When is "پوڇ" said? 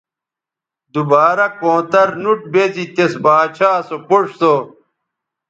4.07-4.27